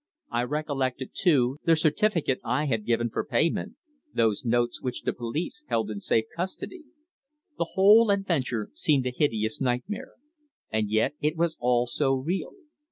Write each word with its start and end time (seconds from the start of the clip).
I 0.31 0.41
recollected, 0.45 1.11
too, 1.13 1.59
the 1.63 1.75
certificate 1.75 2.39
I 2.43 2.65
had 2.65 2.87
given 2.87 3.11
for 3.11 3.23
payment 3.23 3.75
those 4.11 4.43
notes 4.43 4.81
which 4.81 5.03
the 5.03 5.13
police 5.13 5.63
held 5.67 5.91
in 5.91 5.99
safe 5.99 6.25
custody. 6.35 6.85
The 7.59 7.69
whole 7.75 8.09
adventure 8.09 8.71
seemed 8.73 9.05
a 9.05 9.11
hideous 9.11 9.61
nightmare. 9.61 10.13
And 10.71 10.89
yet 10.89 11.13
it 11.21 11.35
was 11.37 11.55
all 11.59 11.85
so 11.85 12.15
real. 12.15 12.53